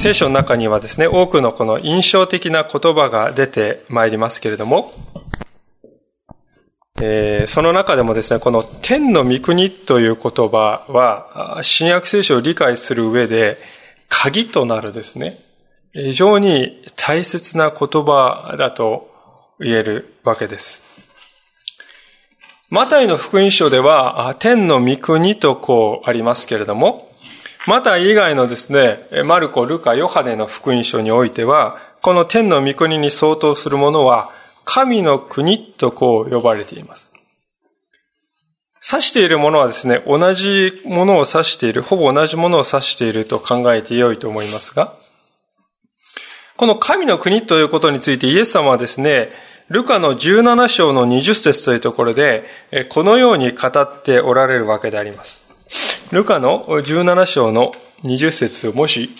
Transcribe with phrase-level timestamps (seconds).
[0.00, 4.94] 聖書の中にはですね、多くのこの印象的な言葉が出てまいりますけれども、
[7.02, 13.58] えー、その中でもですね、この天の御国という言葉は、新約聖書を理解する上で、
[14.08, 15.36] 鍵となるですね、
[15.92, 19.10] 非常に大切な言葉だと
[19.58, 20.82] 言えるわけです。
[22.70, 27.09] マタイの福音書では、天の御国とこうありますけれども、
[27.66, 34.30] また以外のですね、マルコ、ルカ、ヨハネの福音書においては、この天の御国に相当するものは、
[34.64, 37.12] 神の国とこう呼ばれています。
[38.90, 44.94] 指しているものはですね、同じものを指している、ほぼ同じものを指していると考えてよいと思いますが、
[46.56, 49.30] この神の国ということについてイエス様はですね、
[49.68, 52.44] ルカの17章の20節というところで、
[52.88, 55.49] このように語っておられるわけであります。
[56.12, 57.72] ルカの17章の
[58.02, 59.10] 20節をもし、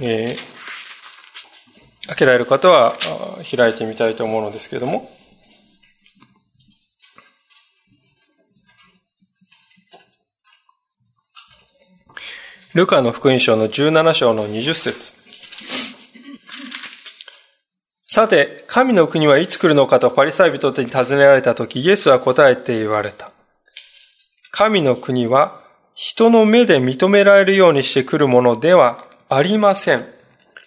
[0.00, 2.94] えー、開けられる方は
[3.54, 5.10] 開いてみたいと思うのですけれども、
[12.72, 15.12] ルカの福音書の17章の20節
[18.06, 23.30] さて、神の国はいつ来るのかとパリサイ人に尋ねられたとき、イエスは答えて言われた。
[24.50, 25.63] 神の国は
[25.94, 30.04] 人の目で認められるようにしてくるものではありません。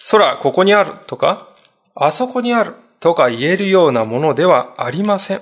[0.10, 1.50] 空、ここにあるとか、
[1.96, 5.42] あそこにあるとか言えるようなものではありません。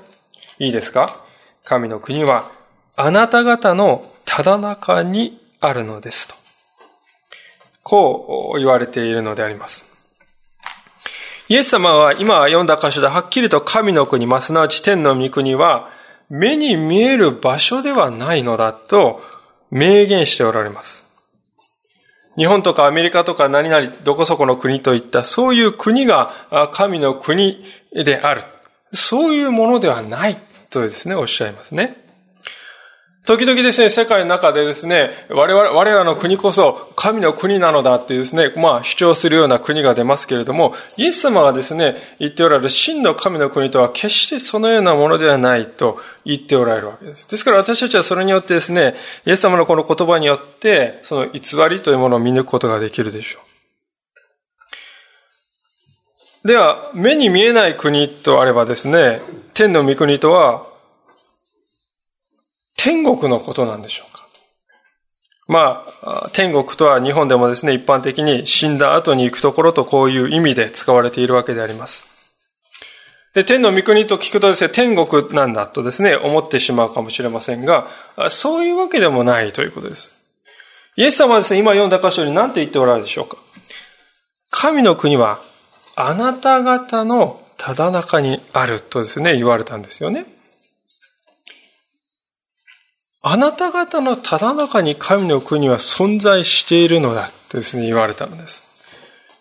[0.57, 1.23] いいですか？
[1.63, 2.51] 神の国は
[2.95, 6.35] あなた方のただ中にあるのですと。
[7.83, 9.85] こう言われているのであります。
[11.47, 15.89] イエス様は今読んだ箇所ではっきりと神の国、ますなわち天の御国は
[16.27, 19.21] 目に見える場所ではないのだと
[19.71, 21.05] 明言しておられます。
[22.37, 28.43] 日本とかアメリカとか何々どこそこの国といったそういう国が神の国である。
[28.91, 30.37] そういうものではない
[30.69, 32.04] とですね、おっしゃいますね。
[33.25, 47.27] 時々ですね、世界の中でですね、我々、我らの国こそ神の国なのだっていうですね、まあ主張するような国が出ますけれども、イエス様がですね、言っておられる真の神の国とは決してそのようなものではないと言っておられるわけです。
[47.27, 48.93] ですから私たちはそれによってですね、
[49.25, 53.39] イエス様のこの言葉によって、その偽りというものを見抜くことができるでしょ
[56.43, 56.47] う。
[56.47, 59.19] では、目に見えない国とあればですね、
[59.55, 60.74] 天の御国とは
[62.77, 64.25] 天国のことなんでしょうか？
[65.47, 72.05] まあ、天国とは日本でもですね、一般的に死んだ後に行くところとこういう意味で使われているわけであります。
[73.35, 77.87] で、天の御国と聞くとですね、天国なんだとですね、思ってしまうかもしれませんが、
[78.29, 80.15] そういうわけでもないということです。
[80.95, 83.37] イエス様はですね、今読んだ箇所に何て言っておられるでしょうか？
[84.49, 85.41] 神の国は
[85.95, 90.25] あなた方のただ中にあるとですね、言われたんですよね。
[93.27, 98.63] あなた方のただ中に神の国は存在しているのだとですね、言われたのです。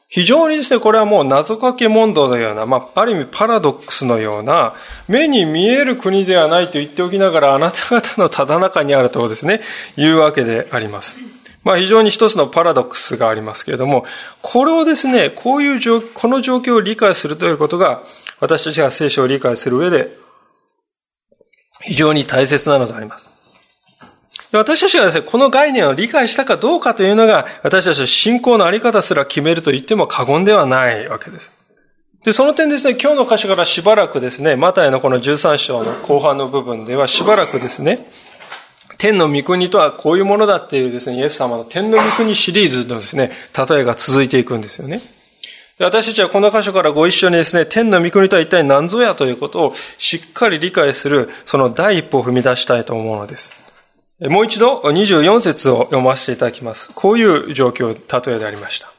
[0.08, 4.74] 非常にですね、これはもう謎かけ問答のような、まあ、ある意味パラドックスのような、
[5.06, 9.60] 目に見える国ではないと言っておきながら、あなた方のただ中にあるとですね、
[9.96, 11.18] 言うわけであります。
[11.62, 14.06] まあ非常に一つのパラドックスがありますけれども、
[14.40, 18.02] これをですね、こういう状この状況を理解するということが、
[18.40, 20.16] 私たちが聖書を理解する上で、
[21.82, 23.33] 非常に大切なのであります。
[24.52, 31.50] 私たちがですね、この概念を理解したかどうかというのが、私たちの信仰のあり方すら決めると言っても過言ではないわけです。
[32.24, 38.08] で、その点ですね、今日の箇所からしばらくですね、マタイのこの13章の後半の部分ではしばらくですね、
[38.96, 43.32] 天の御国とはこういうものだっていうですね、イエス様の天の御国シリーズのですね、
[43.68, 45.02] 例えが続いていくんですよね。
[45.78, 53.63] 私たちはこの箇所からご一緒にですね、天の御国とは一体何ぞやということをしっかり理解する、その第一歩を踏み出したいと思うのです。
[54.20, 56.92] もう一度24節を読ませていただきます。
[56.94, 58.92] こういう状況、例えでありました。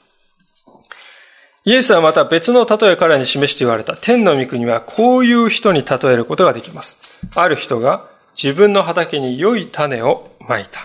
[1.64, 3.96] イエスはまた別の例え彼に示して言われた。
[3.96, 6.98] 天の御国はこういう人に例えることができます。
[7.34, 8.08] ある人が
[8.42, 10.82] 自分の畑に良い種をまいた。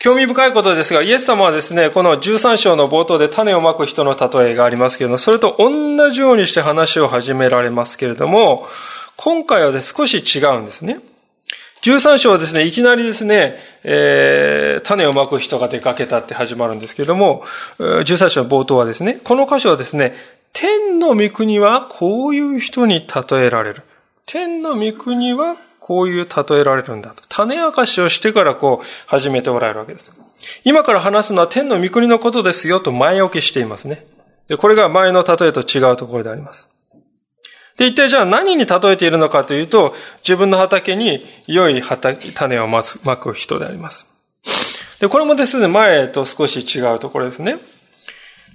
[0.00, 8.68] 興味深いことですが、イエス様はですね、この13章の冒頭で種をまく人の例えがありますけれども、それと同じようにして話を始められますけれども、
[9.16, 11.00] 今回はで少し違うんですね。
[11.82, 17.44] 13章はですね、いきなりですね、えー、種をまく人が出かけたって始まるんですけれども、
[17.78, 20.14] 13章の冒頭はですね、この箇所はですね、
[20.52, 23.82] 天の御国はこういう人に例えられる。
[24.26, 27.22] 天の御国はこういう例えられるんだと。
[27.28, 30.12] 種明かしをしてからこう始めておられるわけです。
[30.64, 34.04] 今から話すのは天の御国のことですよと前置きしていますね。
[34.58, 36.70] これが前の例えと違うところであります。
[37.78, 42.82] で、一体じゃあ何に例えているのかというと、自分の畑に良い畑、種をま
[43.16, 44.06] く人であります。
[45.00, 47.58] で、これもですね、前と少し違うところですね。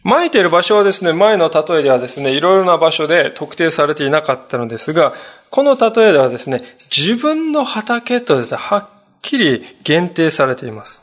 [0.03, 5.13] 撒いている場所はですね、前の例えではですね、いろいろな場所で特定されていなかったのですが、
[5.49, 6.61] この例えではですね、
[6.93, 8.89] 自分の畑とですね、はっ
[9.21, 11.01] きり限定されています。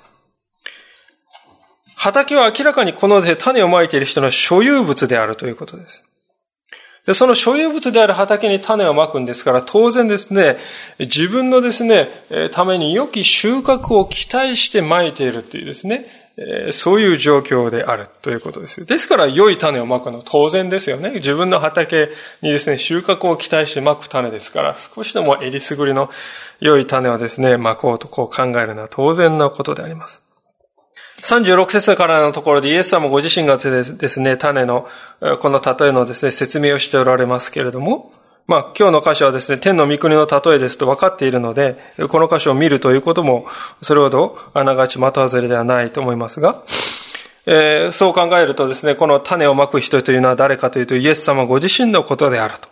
[1.97, 6.10] 畑は明らかにこの種をまいている人の所有物であるということです。
[7.07, 10.59] でその所有物である畑に種をまくんですから、当然ですね、
[10.99, 12.09] 自分のですね、
[12.53, 16.07] ために良き収穫を期待してまいているというですね、
[16.73, 18.87] そういう状況であるということです。
[18.87, 21.11] ですから良い種をまくのは当然ですよね。
[21.15, 22.11] 自分の畑
[22.43, 26.11] にですね、収穫を期待してまく種ですから、少しでもえりすぐりの
[26.61, 30.30] 良い種をですね、まこうとこう考えるのは当然のことであります。
[31.23, 34.89] 36節からのところでイエス様ご自身がですね、種の、
[35.41, 38.13] この例えのですね、説明をしておられますけれども、
[38.47, 41.79] まあ、今日の箇所はですね、天の御国の例えですと分かっているので、
[42.09, 43.47] この箇所を見るということも、
[43.81, 46.63] それほどあながち的外れではないと思いますが、
[47.47, 52.69] えー、そう考えるとですね、この種をまく人というのは誰かというと、イエス様ご自身のことであると。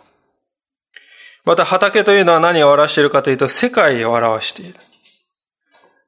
[1.45, 4.75] また、畑というのは何を表しているかというと、世界を表している。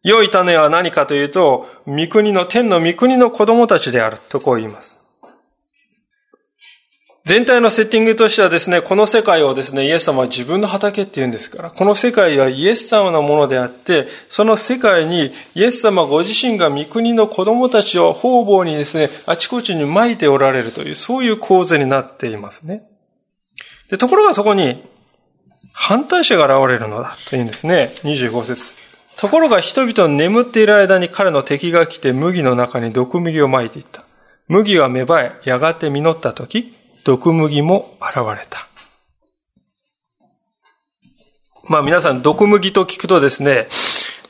[0.04, 5.02] 良い種は何かというと、御国の、天の御国の子供たちであるとこう言います。
[7.24, 22.84] 全体のセッティングとしてはですね、この世界をですね、イエス様は自分の畑って言うんですから、この世界はイエス様のものであって、その世界にイエス様ご自身が御国の子供たちを方々にですね、あちこちに撒いておられるという、そういう構図になっていますね。
[23.92, 24.84] でところがそこに、
[25.74, 27.92] 反対者が現れるのだというんですね。
[28.04, 28.91] 25節。
[29.18, 34.04] ところが人々の眠っている間に彼の敵が来て麦の中に毒麦を撒いていった。
[34.48, 38.68] 麦は芽生え、やがて実った時、毒麦も現れた。
[41.70, 43.68] まあ皆さん、毒麦と聞くとですね、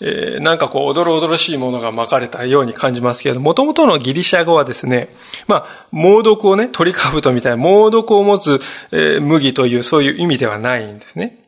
[0.02, 5.10] えー、なんかこう、おどろおどろしいものが巻かれたように感じますけれども、ともとのギリシャ語はですね、
[5.48, 8.60] まあ、猛毒をね、鳥かぶとみたいな猛毒を持つ、
[8.92, 11.41] えー、麦というそういう意味ではないんですね。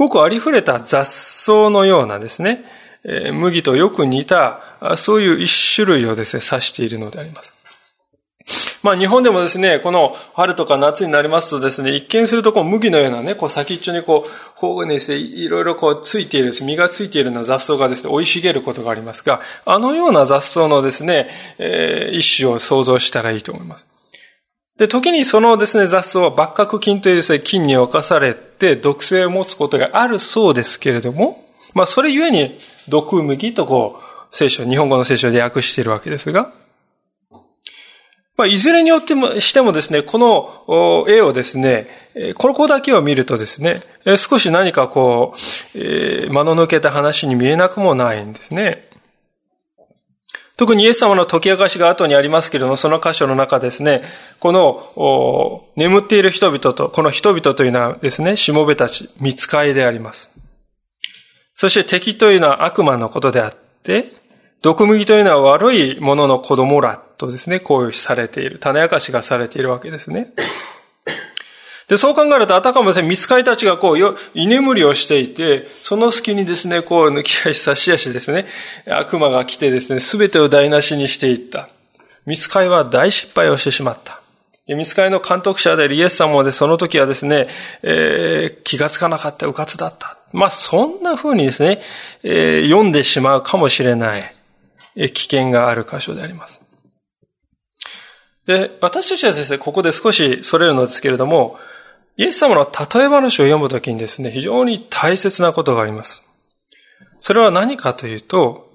[0.00, 2.64] ごくありふれた雑草のようなですね、
[3.04, 7.54] えー、麦とよく似た、そういう一種類をですね、指しているのであります。
[8.82, 23.86] まあ日本でもですね、この春とか夏になりますとですね、一見するとこう麦のようなね、こう先っちょにこう、こうですね、いろいろこうついている、実がついているような雑草がですね、生い茂ることがありますが、あのような雑草のですね、えー、一種を想像したらいいと思います。
[24.80, 31.44] で、時にそのですね、雑草は抜角菌というですね、菌に侵されて毒性を持つことがあるそうですけれども、
[31.74, 36.54] まあそれゆえに毒麦とこう、聖書、日本語の聖書で訳しているわけですが、
[38.38, 41.86] まあ、いずれによっても、してもですね、この絵をですね、
[42.38, 43.82] この子だけを見るとですね、
[44.16, 48.88] 少し何かこう、えー、間の抜けた話に見えなくもないんですね。
[50.60, 54.02] 特にイエス様の解き明かしが後にありますけれども、その箇所の中ですね、
[54.40, 60.32] この、眠っている人々と、この人々というのはですね、しもべたち、見つかいであります。
[61.54, 64.12] そして敵というのは悪魔のことであって、
[64.60, 68.58] 毒麦というのは悪いものの子供らとですね、こうされている。
[68.58, 70.34] 種明かしがされているわけですね。
[71.90, 78.46] で、そう考えると、あたかもですね、見つかりたちがこう、よ居眠りをしていて、その隙にですね、こう、抜き足差し足ですね、
[78.86, 81.68] 悪魔が来てですね、すべてを台無しにしていった。
[82.26, 84.22] 見つかりは大失敗をしてしまった。
[84.68, 87.48] 見つかりの監督者であるイエス様もで、その時はですね、
[87.82, 90.16] えー、気がつかなかった迂闊だった。
[90.32, 91.82] まあ、そんな風にですね、
[92.22, 94.32] えー、読んでしまうかもしれない。
[94.94, 96.60] え危険がある箇所であります。
[98.46, 101.58] で、私たちはですね、ここで少しそれるのですけれども、
[102.16, 106.28] イエス様の例え話を読むときにですね、非常に大切なことがあります。
[107.18, 108.70] それは何かというと、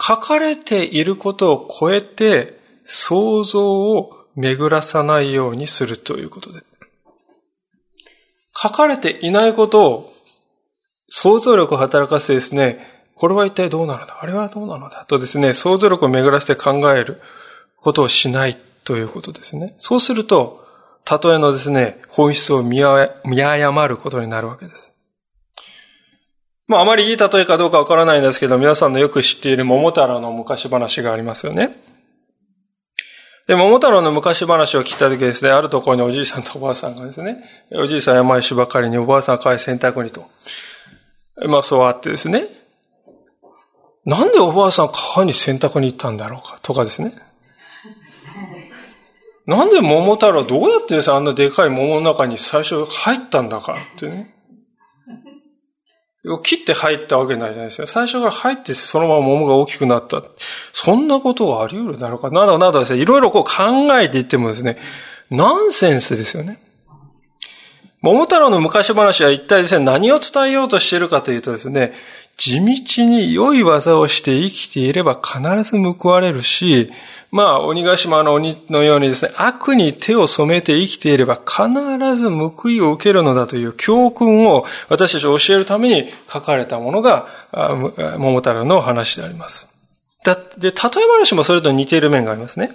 [0.00, 6.62] 書かれていることを超えて想像を巡らさないようにするということで。
[8.56, 10.12] 書かれていないことを
[11.08, 14.06] 想像力を働かせてですね、これは一体どうなの？
[14.06, 15.04] だあれはどうなのだ？
[15.04, 17.20] とですね、想像力を巡らせて考える
[17.76, 19.74] ことをしないということですね。
[19.78, 20.63] そうすると、
[21.10, 24.94] 例えのですね、本質を見誤ることになるわけです。
[26.66, 31.76] まあ、あまりいい例えかどうかわからないんですけど、皆さんのよく知っている桃太郎の昔話がありますよね。
[33.46, 40.24] で、桃太郎の昔話を聞いた時ですね、あるところにおじいさんとおばあさんがですね、おじいさん山石ばかりにおばあさんは帰洗濯にと。
[41.46, 42.46] まあそうあってですね、
[44.06, 47.12] なんでおばあさん川に洗濯に行ったんだろうかとかですね。
[49.46, 54.34] なんで桃太郎どうやってですね、あんなでかい桃の中に最初入ったんだかってね。
[56.42, 57.86] 切って入ったわけないじゃないですか。
[57.86, 60.22] 最初から入ってそのまま桃が大きくなった。
[60.72, 62.30] そんなことはあり得るだろうか。
[62.30, 64.78] などなどですね、いろいろこう考えていってもですね、
[65.30, 66.58] ナンセンスですよね。
[68.00, 71.94] 桃太郎の昔話は一体ですね、何を伝えようとしているかというとですね、
[72.36, 76.90] 地道に良い技をして生きていれば必ず報われるし、
[77.34, 89.68] まあ、鬼ヶ島の鬼のようにですね、悪に手を染めて生きていれば必ず報いを受けるのだという教訓を私たちを教えるために書かれたものが、桃太郎の話であります。
[90.24, 90.72] だで、例え
[91.10, 92.70] 話もそれと似ている面がありますね。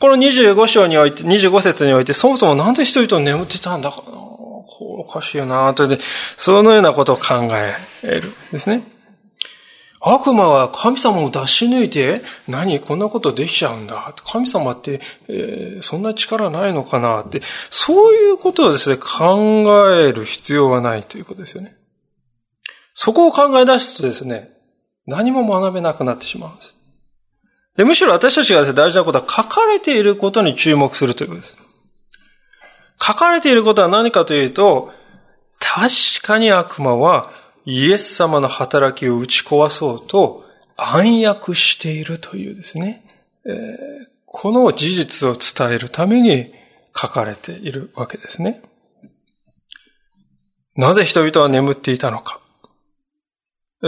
[0.00, 8.95] この25章において、25節において、そもそもなんで人々眠ってたんだかなおかしいよなとで、そのようなことを考えるんですね。
[10.08, 14.14] 悪魔は神様を出し抜いて、何こんなことできちゃうんだ。
[14.24, 19.64] 神様って、えー、そんな力ないのかなって、そういうことをですね、考
[19.96, 21.74] える必要はないということですよね。
[22.94, 24.50] そこを考え出すとですね、
[25.08, 26.76] 何も学べなくなってしまうんです。
[27.76, 31.56] でむしろ私たちがですね、大事なことは書かれていることに注目するということです。
[33.02, 34.92] 書かれていることは何かというと、
[35.58, 35.88] 確
[36.22, 37.32] かに悪魔は
[37.66, 40.44] イエス様の働きを打ち壊そうと
[40.76, 43.04] 暗躍しているというですね、
[43.44, 43.52] えー、
[44.24, 46.54] この事実を伝えるために
[46.94, 48.62] 書かれているわけですね。
[50.76, 52.40] なぜ人々は眠っていたのか。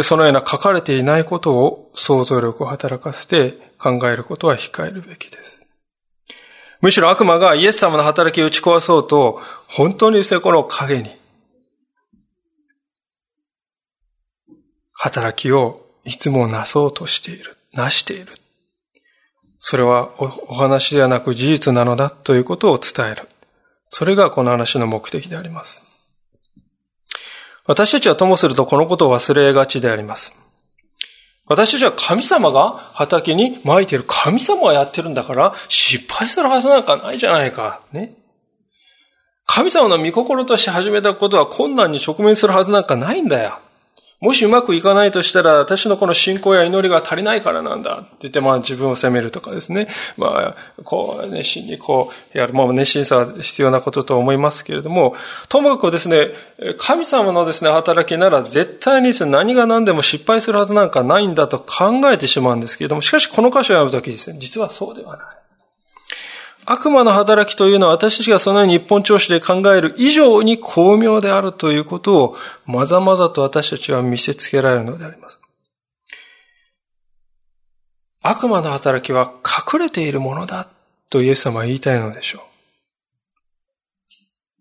[0.02, 5.66] そのような書かれていないことを想像力を働かせて考えることは控えるべきです。
[6.80, 11.10] むしろ悪魔がイエス様の働きを打ち壊そうと、本当にですね、この影に
[14.98, 18.32] 働きをいつもなそうとしている、なしている。
[19.58, 23.28] それはお話ではなく事実なのだということを伝える。
[23.88, 25.82] それがこの話の目的であります。
[27.64, 30.34] 私たちはともするとこのことを忘れがちであります。
[31.46, 37.82] 私たちは神様が畑に撒いている神様がやってるんだから失敗するはずなんかないじゃないか。
[37.92, 38.14] ね。
[39.46, 43.60] 神様の御心として始めたことは困難に直面するはずなんかないんだよ。
[44.20, 49.86] もしうまくいかないとしたら、私のこの信仰や祈りが足りないからなんだって言って、まあ自分を責めるとかですね。
[50.16, 52.52] まあ、こう、熱心にこう、やる。
[52.52, 55.14] まあ熱心さは必要なことと思いますけれども、
[55.48, 56.30] ともかくですね、
[56.78, 65.37] 神様のですね、働きなら絶対にですね、何が何でも失敗するはずなんかないんだと考えてしまうんですけれども、しかしこの箇所を読むときですね、実はそうではない。
[66.70, 75.40] 悪魔の働きというのは私たちがそのように一本調子で考える以上に巧妙であるということをまざまざと私たちは見せつけられるのであります。
[78.20, 79.32] 悪魔の働きは
[79.72, 80.68] 隠れているものだ
[81.08, 82.42] とイエス様は言いたいのでしょう。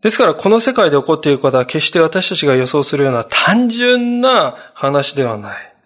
[0.01, 5.76] ですからこの世界で起こっていることは決して私たちが予想するような単純な話ではない。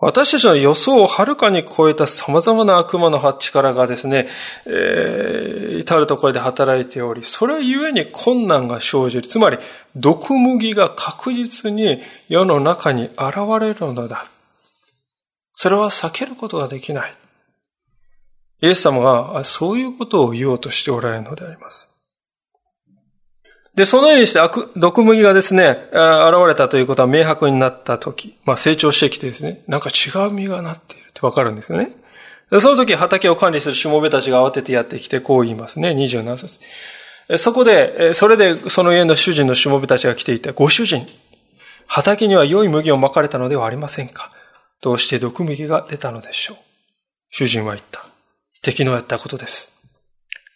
[0.00, 4.28] 私たちの予想をはるかに超えた様々な悪魔の力がですね、
[4.64, 9.26] えー、至るところで働いており、それゆえに困難が生じる。
[9.26, 9.58] つまり、
[9.96, 14.24] 毒麦が確実に世の中に現れるのだ。
[15.52, 17.14] それは避けることができない。
[18.62, 21.88] イエス様がそういうことを言おうとしておられるのであります。
[23.78, 24.40] で、そのようにして、
[24.76, 25.94] 毒麦がですね、現
[26.48, 31.92] れたということは明白になったとき、まあ成長してきてですね、なんか違う実がなっているってわかるんですよね。
[32.50, 36.58] でその時畑を管理するしもべたちが慌ててやってきてこう言いますね、27節。
[37.38, 41.06] そこで、それでその家の主人のしもべたちが来ていた、ご主人、
[41.86, 44.32] 畑には良い麦をまかれたのではありませんか？
[44.80, 46.56] どうして毒麦が出たのでしょう？
[47.30, 48.04] 主人は言った。
[48.62, 49.72] 敵のやったことです。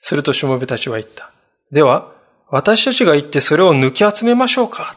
[0.01, 1.31] するとしもべたちは言った。
[1.71, 2.11] では、
[2.53, 4.95] 私たちが行ってそれを抜き集めましょうか。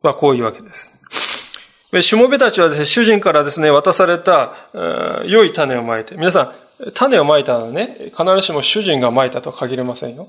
[0.00, 0.92] まあ、こういうわけです。
[2.02, 4.54] しもべたちはですね、主人からですね、渡された、
[5.26, 10.28] 良い種をまいて、皆さん、種をまいたのね、必ずしも主人がまいたとは限りませんよ。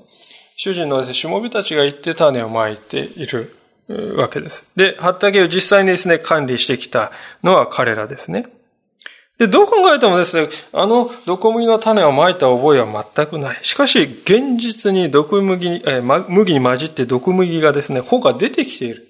[0.56, 3.54] 主人のですね、しもべたちが行って種をまいている
[4.16, 4.66] わけです。
[4.74, 7.12] で、畑を実際にですね、管理してきた
[7.44, 8.46] のは彼らですね。
[9.42, 13.58] で、どう考えてもですね、あの毒麦の種をまいた覚えは全くない。
[13.62, 19.08] しかし、現実に毒麦に、え麦に混じって毒麦がですね、穂が出てきている。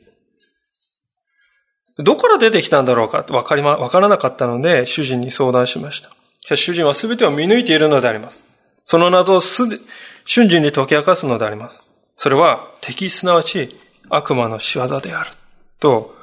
[1.99, 6.09] どこから出てきたんだろうかわかりま、わからなかったので、主人に相談しました。
[6.41, 8.43] しかし主人は全てを見抜いているのであります。
[8.85, 9.77] その謎をすで、
[10.25, 11.83] 瞬時に解き明かすのであります。
[12.17, 13.77] それは敵すなわち
[14.09, 15.31] 悪魔の仕業である。
[15.79, 16.15] と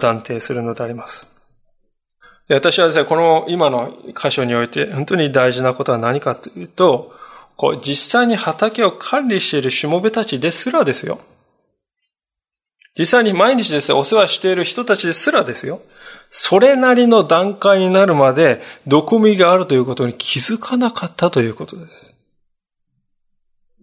[0.00, 1.35] 断定するのであります。
[2.48, 7.12] 私はですね、この今の箇所において本当に大事なことは何かというと、
[7.56, 11.18] こう実際に畑を管理しているしもべたちですらですよ。
[12.98, 15.80] 実際に毎日ですね、お世話している人たちですらですよ。
[16.30, 22.14] それなりの段階になるまで、毒味があるということに気づかなかったということです。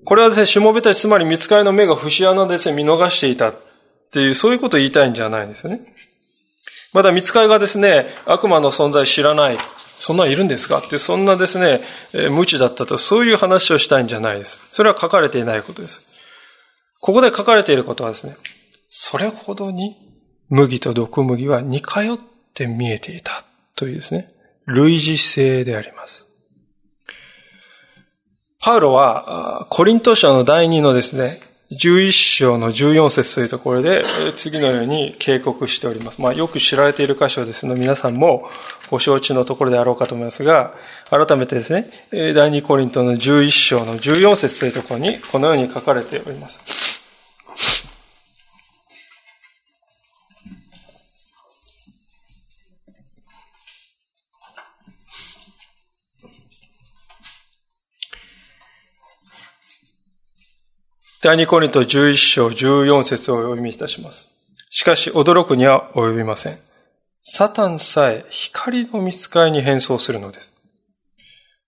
[0.06, 3.56] これはですね、しもべたち、つまり見つかりの目が節穴ですね、見逃していたっ
[4.12, 5.94] ていう、そういうことを言いたいんじゃないんですよね。
[6.94, 9.58] まだ見つかりがですね、悪魔の存在知らない。
[10.00, 10.80] そんなんいるんですか？
[10.80, 11.82] って、そんなですね、
[12.30, 14.60] 無知だったと、そういう話をしたいんじゃないです。
[14.72, 16.08] それは書かれていないことです。
[17.00, 18.36] ここで書かれていることはですね、
[18.90, 19.96] それほどに
[20.50, 22.18] 麦と毒麦は似通っ
[22.54, 23.44] て見えていた
[23.76, 24.32] というですね、
[24.66, 26.28] 類似性であります。
[28.60, 31.40] パウロは、コリント書の第2のですね、
[31.78, 34.04] 11章の14節というところで、
[34.36, 36.22] 次のように警告しております。
[36.22, 38.50] まあ、よく知られている箇所ですので、皆さんも
[38.90, 40.74] ご承知のところであろうかと思いますが、
[41.10, 46.93] 改めてですね、第2コリントの11章の14節というところに、このように書かれております。
[61.24, 64.28] 第二コリント11章14節をお読みいたします。
[64.70, 66.60] しかし驚くには及びません。
[67.24, 70.52] サタンさえ光の見つかりに変装するのです。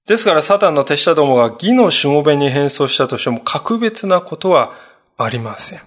[0.07, 4.73] ですからサタンの手下どもが義のしもべに変装したとしても格別なことは
[5.15, 5.79] ありません。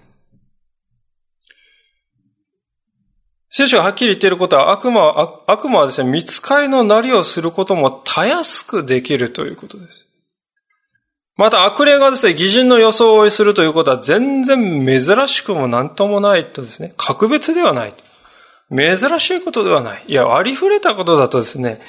[3.51, 10.08] 聖書がはっきり言っていることは悪魔は、悪魔はですね、見つかりのなりをすることもたやすくできるということです。
[11.39, 17.93] また悪霊がですね、偽人の装をするということは全然珍しくも何ともないとですね、格別ではない。
[18.69, 20.03] 珍しいことではない。
[20.05, 21.79] いや、ありふれたことだとですね、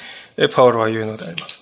[0.53, 1.61] パウロは言うのであります。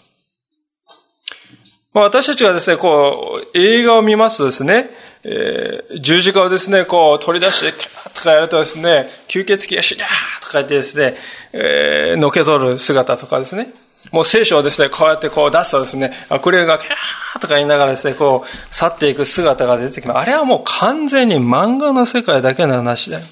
[1.91, 4.91] まあ、私たちがですね、こう、映画を見ますとですね、
[5.23, 11.17] えー、十字架をですね、こう取り出して、キャーとかやるとですね、吸血鬼がシュリャーとか言ってですね、
[11.53, 13.73] えー、のけ取る姿とかですね、
[14.11, 20.17] もう聖書をですね、こうやってこう出すとですね、悪霊がキャーとか言いながらですね、こう去っていく姿が出てきます。
[20.19, 23.25] あれはもう完全に漫画の世界だけの話だよ。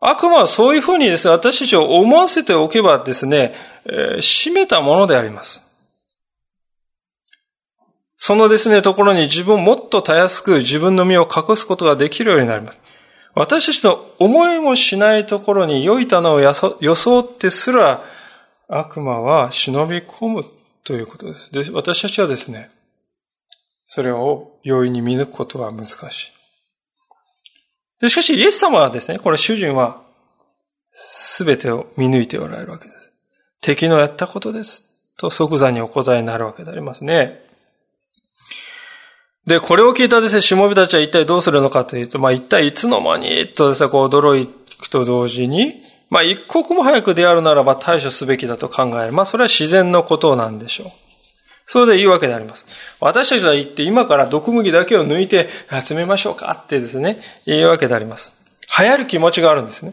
[0.00, 3.54] 悪魔はそういうふうにですね、私たちを思わせておけばですね、
[3.86, 5.62] えー、めたものであります。
[8.16, 12.80] そのですね、ところに自分をもっとたやすく自分の身を隠すことができるようになります。
[13.34, 18.02] 私たちの思いもしないところに良い棚を装ってすら
[18.68, 20.42] 悪魔は忍び込む
[20.84, 21.52] ということです。
[21.52, 22.70] で、私たちはですね、
[23.84, 26.32] それを容易に見抜くことは難しい。
[28.00, 30.02] でしかし、イエス様はですね、これ主人は
[31.38, 33.12] 全てを見抜いておられるわけです。
[33.60, 34.94] 敵のやったことです。
[35.16, 37.40] と即座にお答えになるわけでありますね。
[39.46, 44.48] で、これを聞いたですね、しもべたちは一体どうするのかというと、まあ一体いつの間に、とですね、こう驚
[44.80, 45.82] くと同時に、
[46.14, 49.12] まあ一刻も早くであるならば対処すべきだと考える。
[49.12, 50.86] まあそれは自然のことなんでしょう。
[51.66, 52.66] それでいいわけであります。
[53.00, 55.48] 私たちは言って今から毒麦だけを抜いて
[55.84, 58.32] 集めましょうかってですね、いいわけであります。
[58.78, 59.92] 流行る気持ちがあるんですね。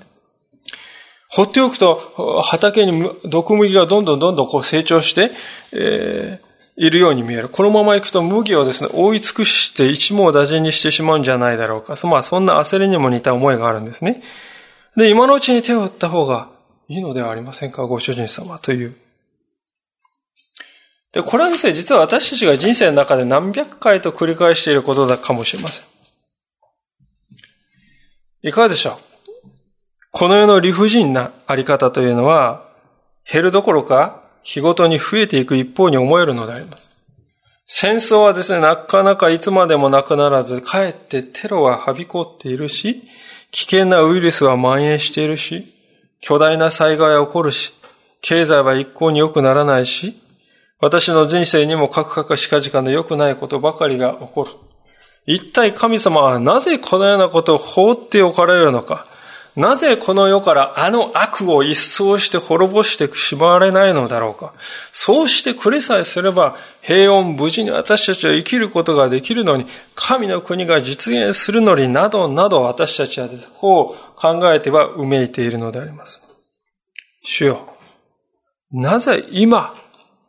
[1.27, 1.95] 放っておくと
[2.43, 5.31] 畑に毒麦がどんどんどんどんこう成長して、
[5.71, 7.49] えー、いるように見える。
[7.49, 11.95] このまま行くと麦をですね、覆い尽くして一網打尽にしてしまうんじゃないだろうか。
[12.05, 14.21] まあそんな焦りにも似た思いがあるんですね。
[14.95, 16.49] で、今のうちに手を打った方が
[16.87, 18.95] いいのではありませんか、ご主人様という。
[21.13, 25.85] で、これはですね、実は私たちが人生の中で何百回と繰り返していることだかもしれません。
[28.43, 28.95] いかがでしょう？
[30.11, 32.69] この世の理不尽なあり方というのは、
[33.29, 36.91] 減るどころか、日ごとに増えていく一方に思えるのであります。
[37.65, 43.03] 戦争はですね、なかなかいつまでもなくならず、かえってテロははびこっているし、
[43.51, 45.73] 危険なウイルスは蔓延しているし、
[46.21, 47.73] 巨大な災害は起こるし、
[48.21, 50.19] 経済は一向に良くならないし、
[50.79, 54.51] 私の人生にもカクカクしかじかの良くないことばかりが起こる。
[55.25, 59.07] 一体神様はなぜこのようなことを放っておかれるのか。
[59.55, 64.53] なぜこの世からあの悪を一掃して滅ぼしてしまわれないのだろうか。
[64.93, 73.27] そうしてくれさえすれば平穏無事に私たちは生きることができるのに、神の国が実現するのになどなど私たちは
[73.59, 76.21] こう考えてはうめいているのであります。
[77.23, 77.67] 主よ、
[78.71, 79.75] なぜ今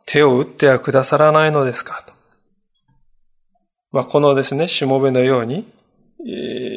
[0.05, 2.13] 手を打ってはくださらないのですかと。
[3.93, 5.71] まあ、このですね、しもべのように、
[6.25, 6.72] えー、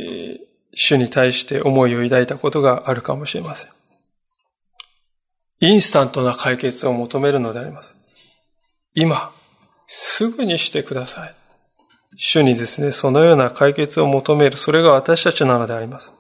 [0.79, 3.71] 主に対して思いを抱いたことがあるかもしれません。
[5.61, 7.97] インスタントな解決を求めるのであります。
[8.95, 9.33] 今、
[9.87, 11.35] すぐにしてください。
[12.19, 16.13] 主にですね、そのような解決を求める、それが私たちなのであります。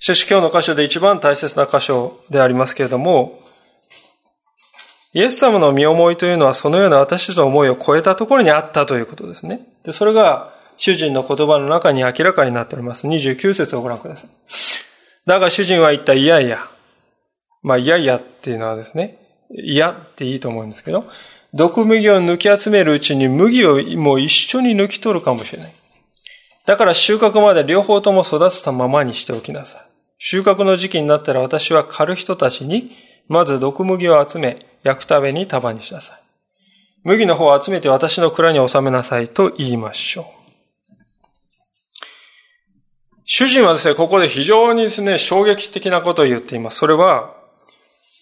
[0.00, 3.40] しかし今日の箇所で一番大切な箇所でありますけれども、
[5.12, 9.60] イエス様の身思いというのはそのような私たちの思いを超えたところにあったということですね。
[9.84, 13.06] で、それが主人の言葉の中に明らかになっております。
[13.06, 14.30] 29節をご覧ください。
[15.26, 16.68] だが主人は言った、いやいや。
[17.62, 19.18] まあ、いやいやっていうのはですね、
[19.50, 21.04] いやっていいと思うんですけど、
[21.54, 25.72] 毒麦を抜き集めるうちに麦をもう一緒に抜き取るかもしれない。
[26.66, 29.82] だから収穫まで両方とも育つたままにしておきなさい。
[30.18, 32.92] 収穫の時期になったら私は狩る人たちに、
[33.28, 36.20] まず毒麦を集め、焼くために束にしなさい。
[37.04, 40.24] 麦の方を集めて私の蔵に収めなさいと言いましょう。
[43.26, 46.78] 主人はですね、ここで非常にですね、衝撃的なことを言っています。
[46.78, 47.34] それは、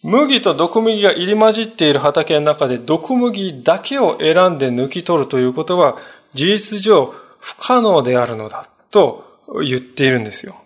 [0.04, 5.96] 麦と毒麦が入り混じっている畑の中で毒麦だけを選んで抜き取るということは、
[6.34, 10.56] 事実上不可能であるのだと言っているんですよ。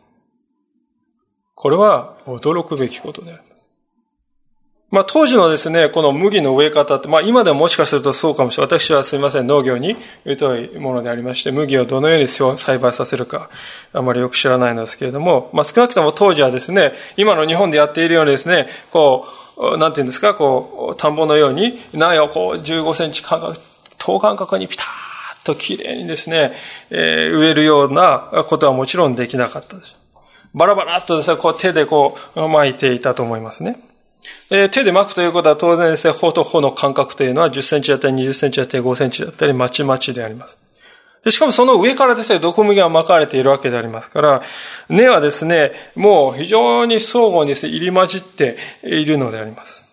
[1.55, 3.43] これは驚くべきことである。
[4.91, 8.79] まあ当時のですね、この麦の植え方って、まあ今でももしかするとそうかもしれない。
[8.79, 9.97] 私はすみません、農業に
[10.39, 13.51] 疎いものでありまして、麦をどのように栽培させるか、
[13.93, 23.59] あまりよく知らないのですけれども、まあ少なくとも当時はですね、今の日本でやっているようにですね、こう、なんていうんですか、こう、田んぼのように、苗をこう15センチ間隔、
[23.99, 26.53] 等間隔にピターッと綺麗にですね、
[26.91, 29.97] えー、植えるようなことはもちろんできなかったです。
[30.55, 33.81] バラバラっとですね、こう手でこう巻いていたと思いますね。
[34.51, 40.59] え手で巻くということは当然ですね、頬と頬の間隔というのは10センチだったり20センチだったり5センチだったりまちまちであります。
[41.25, 44.43] でしかもその上からですね、毒麦が巻かれているわけでありますから、
[44.89, 49.85] 根はですね、もう非常に相互にですね、入り混じっているのであります。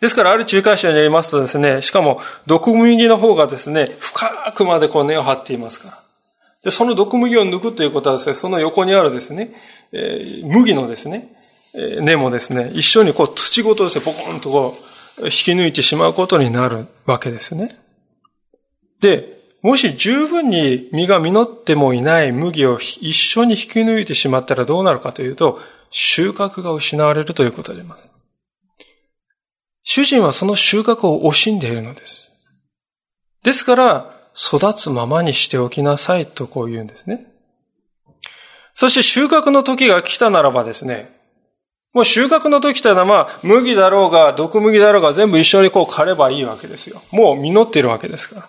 [0.00, 5.98] ですから、ある仲介者によりますとですね、しかも、毒麦の方がですね、深くまでこう根を張っていますから。
[6.64, 9.52] で、その毒麦を抜くということはですね、その横にあるですね、
[9.92, 11.28] えー、麦のですね、
[11.74, 14.76] 根もですね、一緒にこう土ごとですね、ポコンとこ
[15.18, 17.78] う、引き抜いてしまうことになるわけですね。
[19.00, 28.10] で、もし十分に実が実ってもいない麦を一緒に引き抜いてしまったらどうなるかというと、収穫が失われるということであります。
[29.84, 32.32] 主人はその収穫を惜しんでいるのです。
[33.42, 37.26] ですから、育つままにしておきなさいとこう言うんですね。
[38.74, 41.11] そして収穫の時が来たならばですね、
[41.92, 47.02] もう収穫の時というのはまあ、麦だろうが、毒麦だろうが全部一緒にこう刈ればいいわけですよ。
[47.10, 48.48] もう実っているわけですから。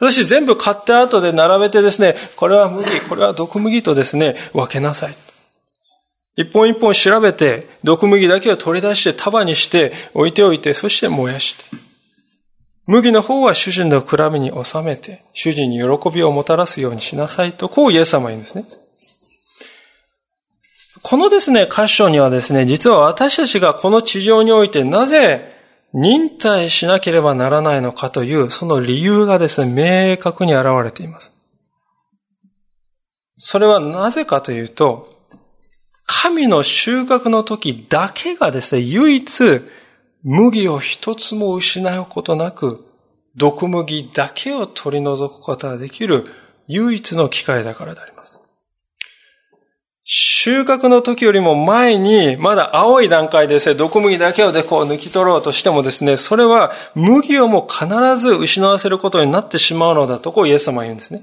[0.00, 5.14] そして全部買った後で並べてですね、これは麦、これは毒麦とですね、分けなさい。
[6.36, 11.64] 一本一本調べて、毒麦だけを取り出して束にして置いておいて、そして燃やして。
[12.86, 18.64] 麦の方は主人の蔵に収めて、主人に喜びをもたらすようにしなさいと、こうイエス様言うんですね。
[21.02, 25.54] このですね、箇所にはですね、実は私たちがこの地上においてなぜ
[25.92, 31.32] 忍耐しなければならないのかという、その理由がですね、明確に現れています。
[33.38, 35.08] それはなぜかというと、
[36.04, 39.62] 神の収穫の時だけがですね、唯一
[40.22, 42.84] 麦を一つも失うことなく、
[43.36, 46.24] 毒麦だけを取り除くことができる
[46.66, 48.39] 唯一の機会だからであります。
[50.04, 57.86] 収穫の時よりも前に、まだ青い段階でですね、毒麦だけをでこう抜き取ろうとしてもですね、それは麦をも必
[58.16, 61.22] ず失わせることになってしまうのだとこうイエス様は言うんですね。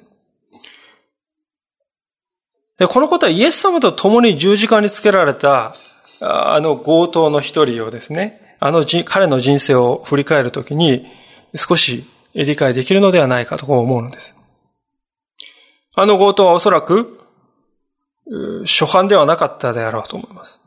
[2.78, 5.76] で、このことはイエス様と共に十字架につけられた、
[6.20, 11.06] あの強盗の一人をですね、あの彼の人生を振り返るときに
[11.56, 14.36] 少し理解できるのではないかと思うのです。
[15.96, 17.17] あの強盗はおそらく
[18.66, 20.60] 初版ではなかったであろうと思います。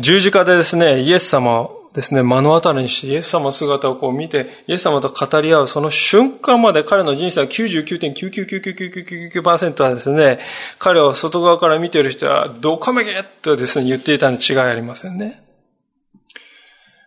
[0.00, 10.38] 十字架でですね、イエス様をですね、目の当たりにしてイエス様の姿をこう見て、イエス様と語り合うその瞬間まで彼の人生は99.9999999%はですね、
[10.78, 15.42] 彼を外側から見ている人は、どこめけとですね、言っていたに違いありませんね。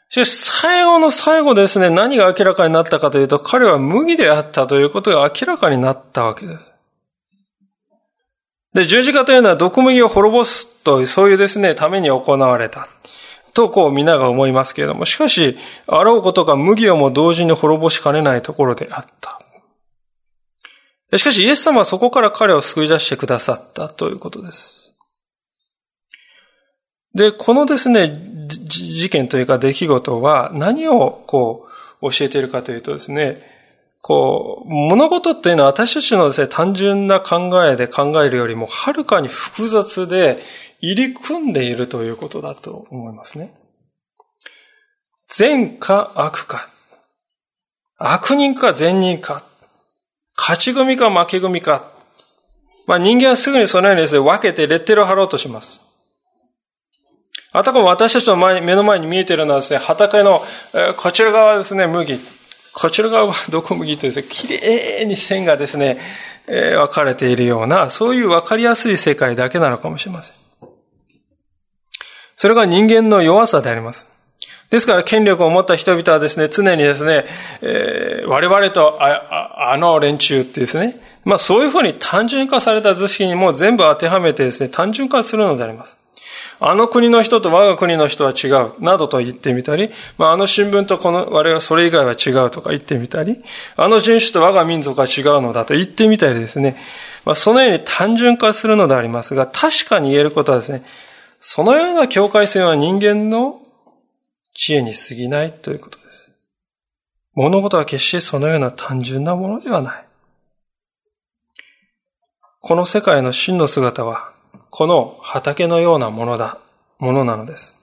[0.10, 6.70] しかし、最後の最後ですね、何が明らかになったかというと、彼は麦であったということが明らかになったわけです。
[8.73, 12.88] で、十字架というのは毒麦を滅ぼすという、そういうですね、ために行われた。
[13.53, 15.57] と、こう皆が思いますけれども、しかし、
[15.88, 19.38] あろうことか麦をも同時に滅ぼしかねないところであった。
[21.17, 24.95] しかし、イエス様はそこから彼を救い出してくださったということです。
[27.13, 28.13] で、このですね、
[28.47, 31.67] 事件というか出来事は何をこ
[32.01, 33.50] う教えているかというとですね、
[34.01, 40.43] こう、物事っていうのは私たちのですね、単純な考えで考えるよりもはるかに複雑で
[40.79, 43.53] 入り組んでいるということだと思いますね。
[45.29, 46.67] 善か悪か。
[47.97, 49.43] 悪人か善人か。
[50.35, 51.91] 勝ち組か負け組か。
[52.87, 55.79] まあ人間はすぐにそのようにですね、分けてレッテルを貼ろうとします。
[57.53, 60.41] あたかも私たちの前目の前に見えているのはですね、畑の、
[60.73, 62.19] えこちら側ですね、麦。
[62.73, 65.97] こちら側はどこ麦とですね、綺麗に線がですね、
[66.47, 70.36] え分かれているような、そういう分かりやすい世界だけなのかもしれません。
[72.36, 74.07] それが人間の弱さであります。
[74.71, 77.25] ですから権力を持った人々はですね、常にですね、
[77.62, 85.97] えー、我々とああの連中ってですね、まあそういうふうに単純化された図式にもう全部当てはめてですね、単純化するのであります。
[86.63, 93.43] あの国の人と我が国の人は違う、などと言ってみたり、まあ、あの新聞とこの我々はそれ以外は違うとか言ってみたり、
[93.76, 96.78] あの人種と我が民族は違うのだと言ってみたりですね、
[97.26, 100.84] まあ、そのように単純化するのでありますが、確かに言えることはですね、
[101.39, 103.60] そのような境界線は人間の
[104.54, 106.32] 知恵に過ぎないということです。
[107.34, 110.06] 物事は決してそのような単純なものではない。
[112.60, 114.30] この世界の真の姿は、
[114.71, 116.57] この畑のようなものだ、
[116.97, 117.75] ものなのです。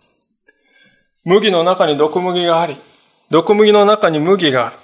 [1.25, 2.79] 麦の中に毒麦があり、
[3.31, 4.77] 毒麦の中に麦がある。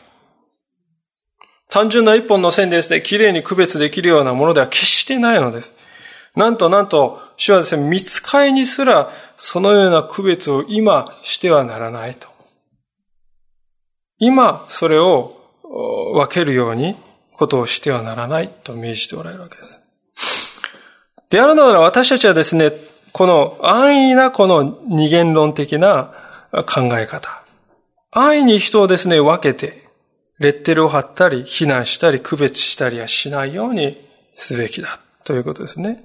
[1.70, 5.74] 単純な一本の線ですね、綺麗に区別できるようなものでは決してないのです。
[6.36, 12.28] なんとなんと、主はですね、見つかりにすらそのような区別を今してはならないと。
[14.18, 15.36] 今、それを
[16.12, 16.96] 分けるように
[17.32, 19.83] ことをしてはならないと命じておられるわけです。
[21.34, 22.70] であるなら私たちはですね、
[23.10, 26.14] この安易なこの二元論的な
[26.52, 27.28] 考え方。
[28.12, 29.82] 安易に人をですね、分けて、
[30.38, 34.00] レッテルを貼ったり、非難したり、区別したりはしないように
[34.32, 35.00] すべきだ。
[35.24, 36.04] ということですね。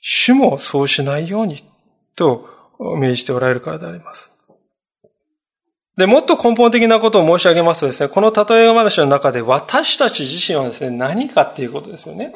[0.00, 1.64] 主もそうしないように
[2.14, 2.48] と
[2.78, 4.30] 命じておられるからであります。
[5.96, 12.32] で、もっと根本的なことを申し上げますとですね、この例え話の中で私たち自身はですね、何かっていうことですよね。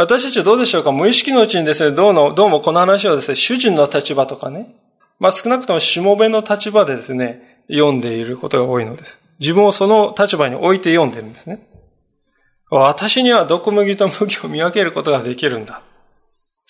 [0.00, 0.92] 私たちはどうでしょうか？
[0.92, 4.74] 無意識のうちにですね、どうの、どうもこの話をですね、主人の立場とかね、
[5.18, 9.22] まあ少なくともしもべの立場でですね、読んでいることが多いのです。
[9.40, 11.66] 自分をその立場に置いて読んでるんですね。
[12.70, 15.82] 私には毒麦と麦を見分けることができるんだ。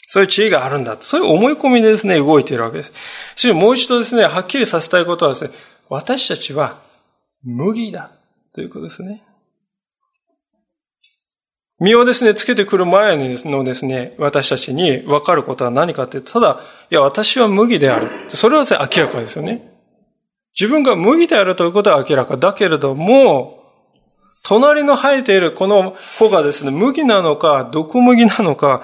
[0.08, 0.96] そういう知恵があるんだ。
[0.98, 2.92] そういう思い込みでですね、動いているわけです。
[3.36, 5.50] しかしもう一度ですね、はっきりさせたいことはですね、
[5.88, 6.78] 私たちは
[7.44, 8.10] 麦だ。
[8.52, 9.22] ということですね。
[11.80, 18.10] 身をですね、つけてくる前のですね、私たちに分かることは何かっていうと、ただ、いや、私は麦である。
[18.28, 19.72] それは、明らかですよね。
[20.58, 22.36] 自分が麦であるということは明らか。
[22.36, 23.60] だけれども、
[24.42, 28.82] 隣の生えているこの穂がですね、麦なのか、毒麦なのか、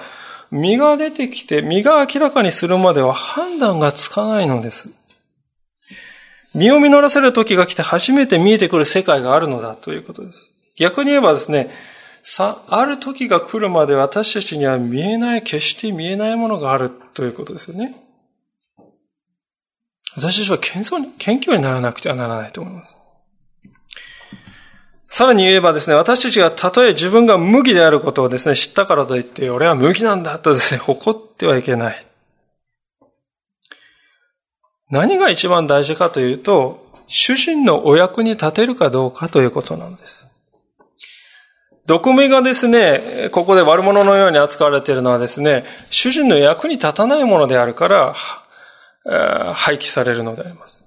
[0.51, 4.89] 実が出てきて、実が明らかにするまでは判断がつかないのです。
[6.55, 10.51] 実を実らせる時が来て初めて見えてくる世界があるのだということです。
[10.77, 11.69] 逆に言えばですね、
[12.23, 17.95] さ、ある時が来るまで私たちには見えない、決して見えないものがあるということですよね。
[20.15, 22.97] 私たちは謙遜、謙虚にならなくてはならないと思います。
[25.07, 32.05] さらに言えばですね、私たちがたとえ自分が麦であることをですね、知ったからといって、俺は麦なんだとですね、誇ってはいけない。
[34.89, 40.26] 何が一番大事かというと、主人のお役に立てるかどうかということなんです。
[41.87, 48.13] 毒味がですね、ここで悪者のように扱われているのはですね、主人の役に立たないものであるから、
[49.55, 50.85] 廃棄されるのであります。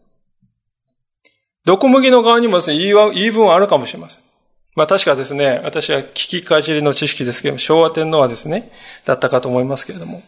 [1.64, 2.88] 毒麦の側にもですね、言
[3.28, 4.22] い分はあるかもしれません。
[4.76, 8.70] まあ確かですね、私は聞きかじりの知識ですけども、昭和天皇はですね、
[9.06, 10.22] だったかと思いますけれども、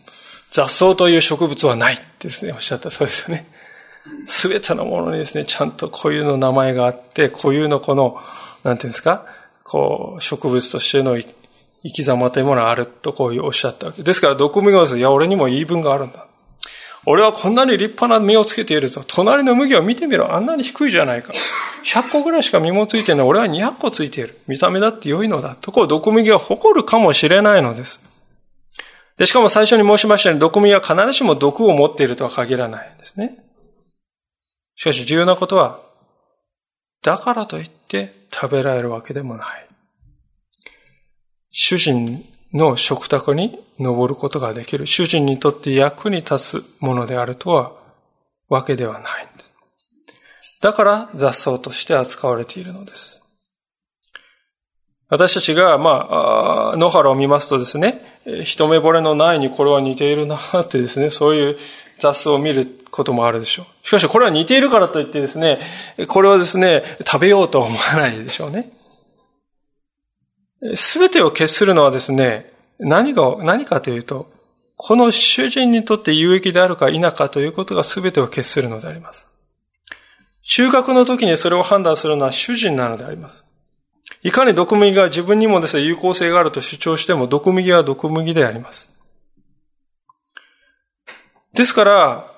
[0.51, 3.47] 雑草という植物はないってですね、おっしゃったそうですよね。
[4.27, 8.19] すべてのものにですね、ちゃんと固有の名前があって、固有のこの、
[8.65, 9.27] なんていうんですか、
[9.65, 16.27] こう、植物としての生き様というものがあるとこういうおっしゃったわけですから、毒麦は、いや、俺にも言い分があるんだ。
[17.05, 19.03] 俺はこんなに立派な実をつけているぞ。
[19.07, 20.35] 隣の麦を見てみろ。
[20.35, 21.33] あんなに低いじゃないか。
[21.85, 23.27] 100個ぐらいしか実もついてない。
[23.27, 24.39] 俺は200個ついている。
[24.47, 25.57] 見た目だって良いのだ。
[25.61, 28.09] とこう、毒麦が誇るかもしれないのです。
[29.19, 33.37] で、しかも最初に申しましたように、毒麦は必ずしも毒を持っているとは限らないんですね。
[34.77, 35.81] しかし重要なことは、
[37.03, 39.69] だからといって食べられるわけでもない。
[41.51, 42.25] 主人
[42.55, 44.87] の食卓に登ることができる。
[44.87, 47.73] 主人にとって役に立つものであるとは
[48.49, 49.53] わけではないんです。
[50.63, 53.21] だから雑草として扱われているのです。
[55.09, 58.01] 私たちが、まあ、野原を見ますとですね、
[58.45, 61.59] 一目惚れのないにこれは似ているなってですね、そういう
[62.03, 63.87] 雑草を見ることもあるでしょう。
[63.87, 65.61] しかしこれは似ているからといってですね、
[66.09, 68.73] これをですね、食べようとは思わないでしょうね。
[70.75, 74.31] すべてを決するのはですね、何が、何かというと、
[74.77, 79.29] この主人にとって有益であるか否かということが全てを決するのであります。
[80.43, 83.45] 収穫の時にそれを判断するのは主人なのであります。
[84.25, 88.92] いかに毒麦が自分にもですね、有効性があると主張しても、毒麦は毒麦であります。
[91.55, 92.33] ですから、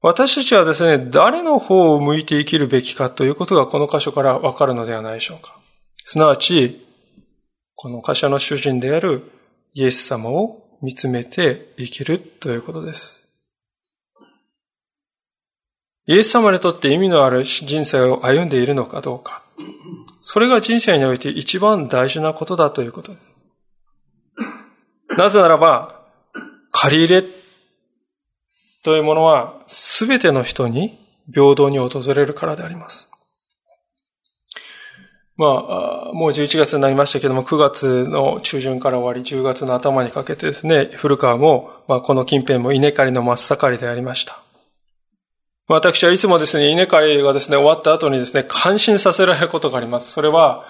[0.00, 5.58] 私たちはですね、誰の方を向いて生きるべきかということがこの箇所からわかるのではないでしょうか。
[6.04, 6.86] すなわち、
[7.74, 9.30] この箇所の主人である
[9.74, 13.28] イエス様を見つめて生きるということです。
[16.06, 19.42] イエス様にとって意味のある人生を歩んでいるのかどうか。
[20.20, 23.36] それが人生において一番大事なことだということです。
[25.18, 26.06] なぜならば、
[26.70, 27.37] 借り入れ
[28.82, 30.98] というものは全ての人に
[31.32, 33.10] 平等に訪れるからであります。
[35.36, 44.40] まあ、もう11月になりましたけども、9月の中旬から終わり、10月の頭にかけてですね、古川も、まあ、この近辺も稲刈りの真っ盛りでありました。
[45.68, 50.10] 私はいつもですね、稲刈りがですね、終わった後にですね、感心させられることがあります。
[50.10, 50.64] それは、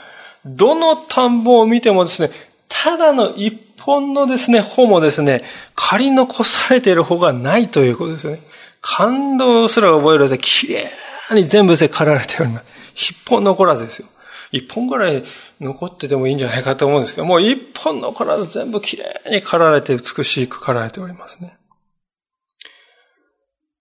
[0.44, 2.30] どの田んぼを見てもですね、
[2.68, 5.42] ただの一本のですね、穂もですね、
[5.74, 8.40] 刈り残されている方がないということですね。
[8.80, 10.90] 感動すら覚えると、綺麗
[11.32, 12.66] に全部で刈られております。
[12.94, 14.08] 一本残らずですよ。
[14.50, 15.24] 一本ぐらい
[15.60, 21.56] 残っててもいいんじゃないかと思うんですけど、もう一本残らず全部きれいに刈られて美しく刈られておりますね。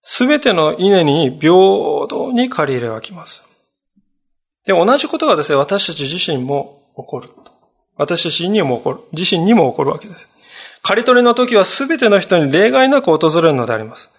[0.01, 1.51] すべての稲に平
[2.07, 3.43] 等に借り入れはきます。
[4.65, 7.56] で、同じことがですね、私たち自身も起こると。
[7.97, 8.99] 私たちにも起こる。
[9.15, 10.29] 自身にも起こるわけです。
[10.83, 14.11] 刈り取りの時はすべての人に例外なく訪れるのであります。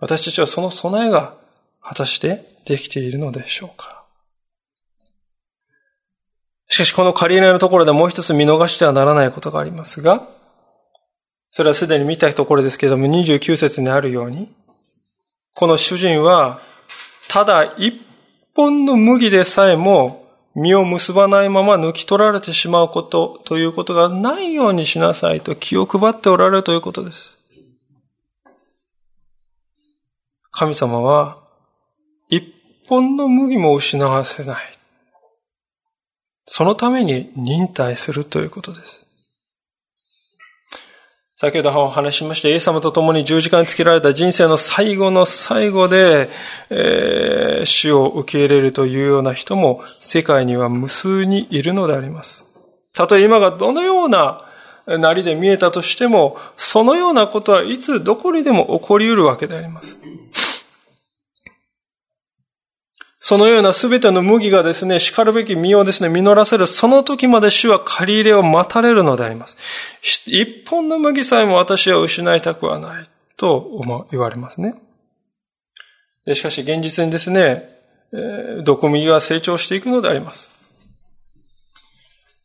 [0.00, 1.34] 私たちはその備えが
[1.82, 4.04] 果たしてできているのでしょうか
[6.68, 10.28] しかしこの借り入れのところでもう一つ見逃してはならないことがありますが、
[11.50, 14.52] それはすでに見たところですけれども、29節にあるように、
[15.54, 16.60] この主人は、
[17.28, 17.94] ただ一
[18.54, 20.25] 本の麦でさえも
[20.56, 27.38] 身を結ばないまま抜き取られてしまうことということがないようにしなさいと気を配っておられるということです。
[30.50, 31.36] 神様は
[32.30, 32.42] 一
[32.88, 34.78] 本の麦も失わせない。
[36.46, 39.06] そのために忍耐するということです。
[41.38, 46.30] 先ほどお話しました、イエス様と共に十字架につけられた人生の最後の最後で、
[46.70, 52.46] えー、死を受け入れるというような人も世界には無数にいるのであります。
[52.94, 54.46] たとえ今がどのような
[54.86, 59.98] なりで見えたとしても、そのようなことはいつどこにでも起こり得るわけであります。
[63.28, 69.58] そのようなすべての麦がですね、叱るべき実をですね、実らせる、その時まで主は借り入れを待たれるのであります。
[70.00, 74.76] 一本の麦さえも私は失いたくはない、と言われますね。
[76.34, 77.68] しかし現実にですね、
[78.62, 80.48] 毒麦が成長していくのであります。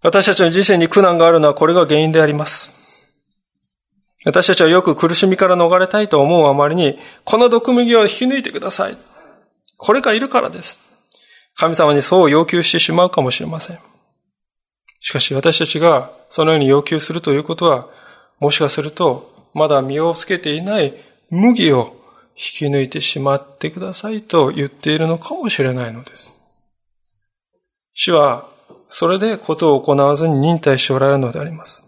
[0.02, 2.72] 私たちの人生に苦難があるのはこれが原因であります。
[4.26, 8.98] 私たちはよく苦しみから逃れたいと思うあまりに、この毒麦を引き抜いてください。
[9.84, 10.80] これがいるからです。
[11.56, 13.80] 神様にそう要求してしまうかもしれません。
[15.00, 17.88] しかし私たちがそのように要求するということは、
[18.40, 20.94] もしかすると、まだ身をつけていない
[21.32, 21.96] 麦を
[22.36, 26.40] 引き抜いてしまってくださいと言っているのかもしれないのです。
[27.96, 28.48] 主は、
[28.88, 31.84] それでことを行わずに忍耐しておられるのであります。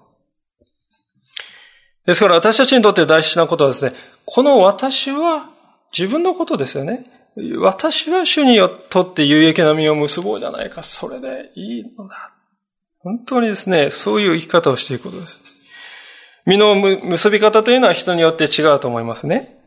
[2.07, 3.93] ですから私たちにとって大事なことはですね、
[4.25, 5.51] この私は
[5.95, 7.05] 自分のことですよね。
[7.35, 10.83] 私は主によって有益な実を結ぼうじゃないか。
[10.83, 12.31] それでいいのだ。
[12.99, 15.43] 本当にですね、そういう生き方をしていくことです。
[16.45, 19.57] 実の結び方というのは人によって違うと思いますね。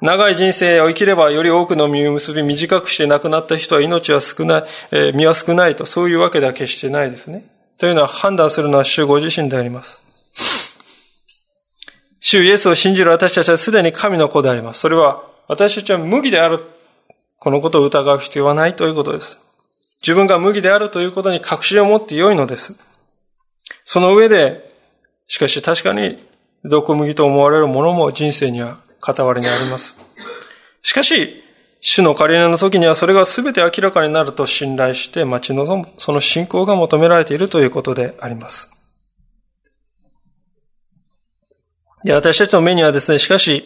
[0.00, 7.44] 長い人生を生きればより多くの実を結び短くして亡くなった人は命は少ない、えー、身は少ないと、そういうわけでは決してないですね。
[7.78, 10.02] というのは判断するのは主ご自身であります。
[12.20, 14.80] 主イエスを信じる私たちはすでに神の子であります。
[14.80, 16.60] それは私たちは無義である。
[17.38, 19.38] このことを疑う必要はないということです。
[20.02, 22.74] 自分が無義であるということに確信を持って良いのです。
[23.84, 24.74] その上で、
[25.26, 26.18] しかし確かに
[26.64, 29.96] 毒麦と思われるものも人生には傍らにあります。
[30.82, 31.42] しかし、
[31.80, 38.72] 主の仮りの時にはそれが全て明らかになると信頼して待ち望む、その信仰が求められているということであります。
[42.04, 43.64] で私たちの目にはですね、しかし、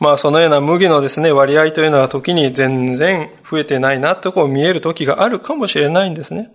[0.00, 6.50] まあそのような麦のですね、割合というのは時に全然増えてないなとこう見える時があるかもしれないんですね。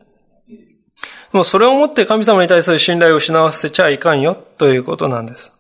[1.32, 5.52] でもそれをもって神様に対する信頼を失わせちゃいかんよということなんです。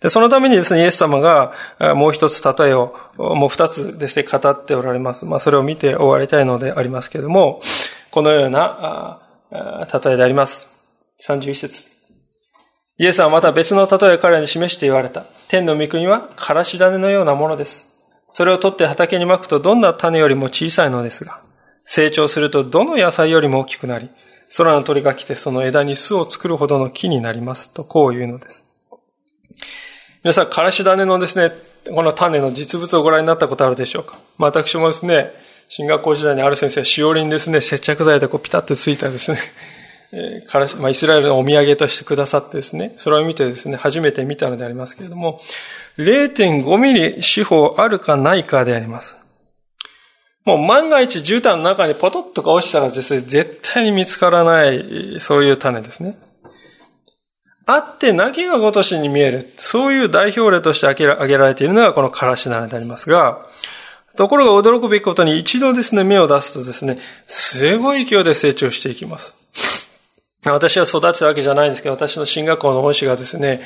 [0.00, 1.52] で、そのためにですね、イエス様が
[1.94, 5.24] もう一つ例えを、もう二つですね、語っておられます。
[5.24, 7.60] まあそれを見て終わりたいのでありますけれども、
[8.10, 9.20] このような
[9.52, 10.68] 例えであります。
[11.24, 11.91] 31節
[12.98, 15.24] イエスはまた別の例え彼に示して言われた。
[15.48, 17.88] 天の御国はからし種のようなものです。
[18.30, 21.40] それを取って畑に巻くとどんな種よりも小さいのですが、
[21.84, 24.10] 成長するとどの野菜よりも大きくなり、
[24.56, 28.64] 空の鳥が来てその枝に巣を作るほどの木になりますと、こう言うのです。
[30.22, 31.52] 皆さん、からし種のですね、
[31.90, 34.18] この種の実物をご覧になったことあるでしょうか？
[34.38, 35.32] 私もですね、
[35.68, 39.38] 進学校時代にある先生はしおりにですね、接着剤でこうピタッとついたですね、
[40.12, 45.40] えからまあ、イスラエルのお土産としてくださってですね、それを見てですね、初めて見たのでありますけれども、
[45.96, 49.16] 0.5ミリ四方あるかないかであります。
[50.44, 56.16] もう万が一絨毯の中にポトッとか落ちたらですね、絶対に見つからない、そういう種ですね。
[57.64, 59.52] あって泣きがごとしに見える。
[59.56, 63.46] そういう代表例として挙げられているのがこのからし種でありますが、
[64.16, 66.98] ところが驚くべきことに一度ですね、芽を出すとですね、
[67.28, 69.41] すごい勢いで成長していきます。
[70.44, 73.60] 私は育てたわけじゃないんですけど、私の進学校の恩師がですね、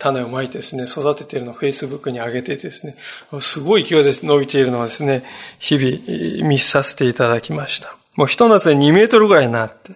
[0.00, 2.96] 種をまいてですね、育てているのを Facebook に上げてですね、
[3.38, 5.22] すごい勢いで伸びているのをですね、
[5.60, 7.96] 日々見させていただきました。
[8.16, 9.92] もう一夏で2メートルぐらいになって、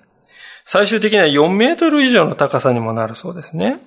[0.65, 3.81] 最終的には4メートル以上の高さにもなるそうですね。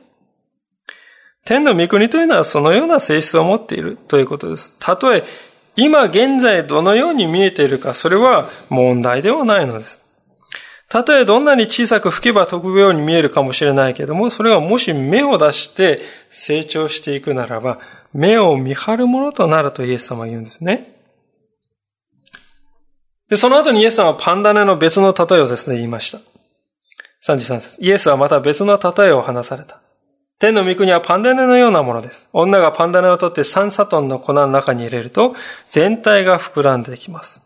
[1.46, 4.76] 天の御国というのはそのような性質を持っているということです。
[4.80, 5.24] たとえ
[5.78, 10.05] 今現在どのように見えているか、それは問題ではないのです。
[10.90, 17.80] たとえどんなに小さく吹けば飛ぶように見えるかもしれないけれども、それがもし芽を出して成長していくならば、
[18.14, 20.96] 目を見張るものとなるとイエス様は言うんですね。
[23.30, 26.20] で、その後にイエス様はパンダネの別の例えをですね、言いました。
[27.26, 29.82] 33節イエスはまた別の例えを話された。
[30.38, 32.30] 天の御国はパンダネのようなものです。
[32.34, 35.34] 女がパンダネを取って3サトンの粉の中に入れると、
[35.70, 37.45] 全体が膨らんでいきます。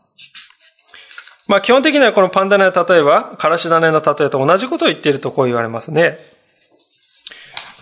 [1.49, 6.19] まあ基本的にはこのパンダネの例えば、からし種の例えと同じことを言っているとこう言われますね。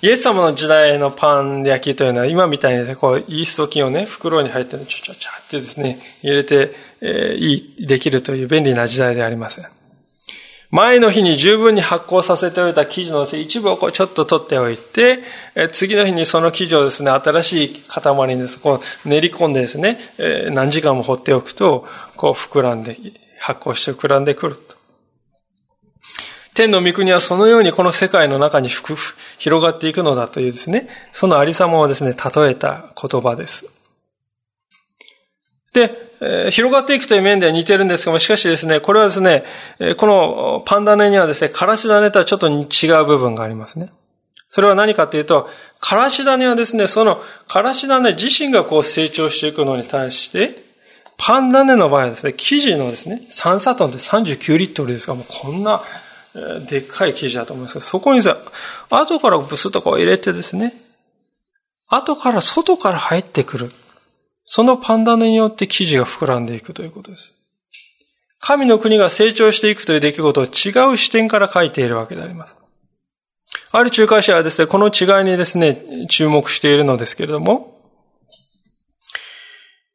[0.02, 9.66] イエス様の時代のパン焼きというのは今みたいに、ね、こう、イースト菌をね、袋に入ってちょちょちょってですね、入れて、えー、いい、できるという便利な時代でありません。
[10.72, 15.24] 前の日に十分に発酵させておいた生地の一部をこうちょっと取っておいて、
[15.56, 22.98] え次の日にその生地をですね、新しい塊にですこう練り込んでですね、え何時間も放っておくと、こう膨らんで
[23.40, 24.76] 発酵して膨らんでくると。
[26.54, 28.70] 天の御国はそのようにこの世界の中に
[29.38, 33.68] 広がっていくのだというですね、そのありさまをですね、例えた言葉です。
[35.74, 39.44] で、え広がっていくという面では似てるんですけども、しかしですね、これはですね、
[39.98, 43.92] このパンダネにはですね、からし種とはちょっと違う部分がありますね。
[44.50, 50.67] それは何かというと、からし種はですね、そのからし種自身がこう成長していくのに対して、
[51.18, 55.84] パンダネの場合はですね、生地のですね、3サトンって39リットルですから、もうこんな、
[56.68, 58.38] でっかい生地だと思いますけど、そこにさ、
[58.90, 60.74] 後からブスッとこう入れてですね、
[61.88, 63.72] 後から外から入ってくる。
[64.46, 67.36] そのパンダネによって生地が膨らんでいくということです。
[68.40, 72.56] 神の国が成長していくという出来事を違う視点から書いているわけであります。
[73.72, 77.77] ある仲介者はですね、この違いにですね、注目しているのですけれども、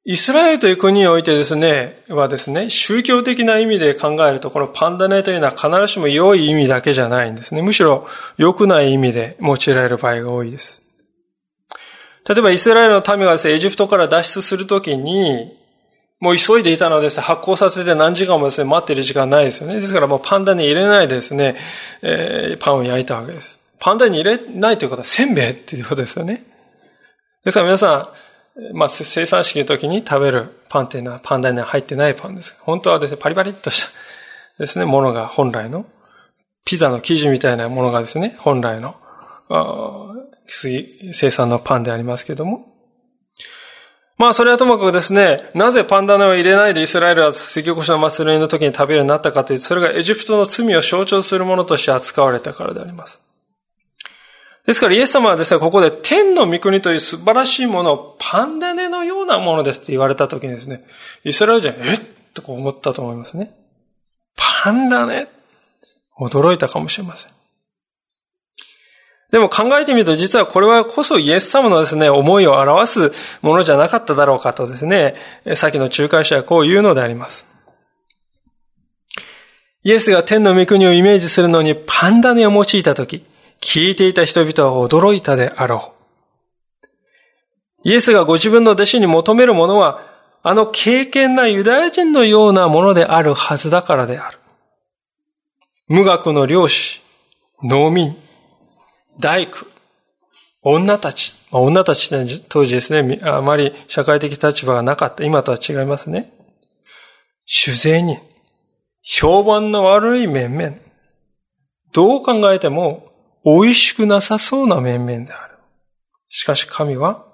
[0.05, 7.63] イスラエルという国においてですね、はですね、宗教的な意味で考えると、このパンダネというのは必ずしも良い意味だけじゃないんですね。
[7.63, 10.83] むしろ良くない意味で用いられる場合が多いです。
[12.29, 15.57] 例えばイスラエルの民がですね、エジプトから脱出するときに、
[16.19, 19.81] もう急いでいたのですね、発酵させて何時間もですね、待ってる時間ないですよね。
[19.81, 21.57] ですからもうパンダに入れないでですね、
[22.03, 23.61] えー、パンを焼いたわけです。
[23.79, 26.45] パンダに入れないということはせんべいっていうことですよね。
[27.45, 28.09] ですから皆さん、
[28.75, 32.57] まあ、生産式の時に食べるパンっていうのはパンダには入ってないパンです。
[32.61, 33.89] 本当はですね、パリパリっとした
[34.59, 35.87] ですね、ものが本来の、
[36.65, 38.95] ピザの生地みたいなものがですね、本来の、
[40.47, 42.69] 生産のパンでありますけども。
[44.19, 53.21] まあ、それはともかくですね、なぜパンダネを入れないでイスラエルは赤星の祭りの時に食べるようになったかというと、それがエジプトの罪を象徴するものとして扱われたからであります。
[54.67, 60.85] ですからイエス様はですね、ここで天の御国という素晴らしいものをパンダネのようなものですって言われた時にですね、
[61.25, 62.01] イスラエル人は、えっ
[62.33, 63.53] と思ったと思いますね。
[64.37, 65.29] パンダネ？
[66.19, 67.33] 驚いたかもしれません。
[69.33, 75.17] でも考えてみると実はこれはこそイエス様のですね、思いを表すものじゃなかっただろうかとですね、
[75.55, 77.47] さっきの仲介者はこう言うのであります。
[79.85, 83.25] イエスが天の御国をイメージするのにパンダネを用いたとき、
[83.63, 85.95] 聞いていた人々は驚いたであろ
[87.85, 87.89] う。
[87.89, 90.11] イエスがご自分の弟子に求めるものは、
[90.43, 94.39] あの敬虔なユダヤ人のようなものであるはずだからである。
[95.87, 97.01] 無学の漁師、
[97.63, 98.17] 農民、
[99.21, 99.67] 大工、
[100.63, 101.33] 女たち。
[101.53, 105.23] 女たちって当時ですね、あまり社会的立場がなかった。
[105.23, 106.33] 今とは違いますね。
[107.45, 108.19] 主税人。
[109.03, 110.77] 評判の悪い面々。
[111.93, 113.12] どう考えても
[113.45, 115.59] 美味しくなさそうな面々である。
[116.29, 117.27] しかし神は、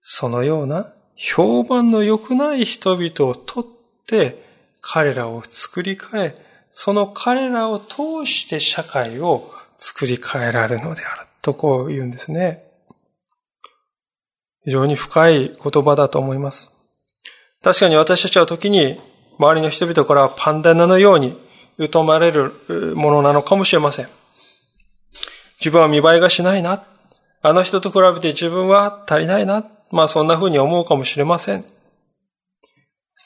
[0.00, 4.42] そのような評判の良くない人々を取って
[4.80, 11.26] 彼らを作り変え、その彼らを通して社会を作り変えられるのである。
[11.42, 12.62] とこう言うんですね。
[14.64, 16.72] 非常に深い言葉だと思います。
[17.62, 19.00] 確かに私たちは時に
[19.38, 21.38] 周りの人々からパンダナのように
[21.90, 24.08] 疎まれるものなのかもしれません。
[25.58, 26.84] 自分は見栄えがしないな。
[27.42, 29.64] あの人と比べて自分は足りないな。
[29.90, 31.64] まあそんな風に思うかもしれません。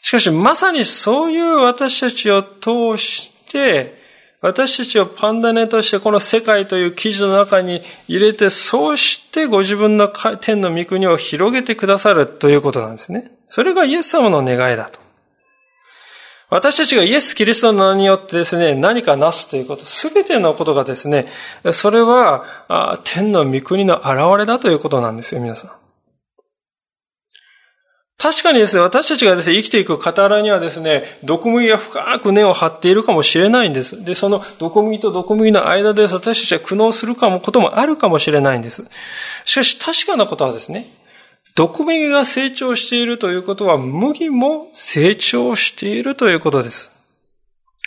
[0.03, 3.99] しかしまさにそういう私たちを通して、
[4.43, 13.31] 私たちをパンダネとしてこの世界という記事の中に入れて、そうしてご自分の天の御国を広げてくださるということなんですね。
[13.47, 14.99] それがイエス様の願いだと。
[16.51, 21.27] 私たちがイエス・キリストの名によってですね、何かなすということ、すべてのことがですね、
[21.71, 25.71] それは天の御国の現れだということなんですよ、皆さん。
[28.19, 34.05] 確かにですね、私たちがですね、生きていく傍らにはですね、毒麦が深く根を張っているかもしれないんです。
[34.05, 38.85] で、その毒麦と毒麦の間で私たちは苦悩するかも、こともあるかもしれないんです。
[39.47, 40.91] しかし確かなことはですね、
[41.61, 46.91] 毒麦が成長しているということは、麦も成長しているということです。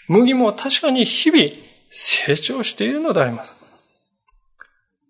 [0.07, 1.49] 麦も確かに日々
[1.89, 3.55] 成長しているのであります。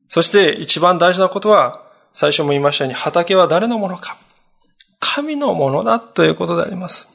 [0.08, 1.82] そして一番大事なことは、
[2.14, 4.16] 最初も言いましたように、畑は誰のものか。
[5.02, 7.10] 神のものだということであります。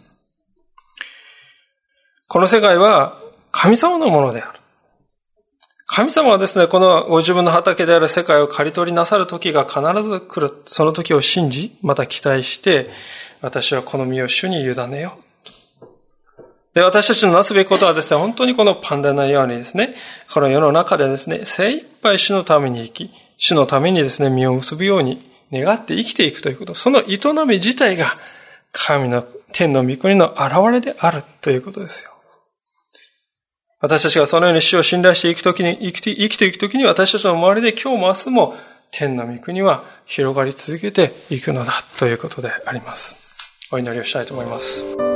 [2.28, 3.18] この世界は
[3.52, 4.57] 神様のものである。
[5.98, 10.62] 神様はですね、このご自分の畑である世界を刈り取りなさる時が必ず来る。
[10.64, 12.88] その時を信じ、また期待して、
[13.40, 15.18] 私はこの身を主に委ねよ
[15.82, 15.86] う。
[16.72, 19.96] で、私たちのなすべきことはですね、本当にこのパンダのようにですね、
[20.32, 28.06] この世の中でですね、精一杯主のために生き、主のためにですね、身を結ぶように願って生きていくということ、その営み自体が
[28.70, 32.12] 神の天の御国の現れであるということですよ。
[33.80, 38.54] 私たちがそのように死を信頼していくときに、生きて、生きていくときに私たちの周りで今日も明日も
[38.90, 43.34] 天の御国は広がり続けていくのだということであります。
[43.70, 45.07] お祈りをしたいと思います。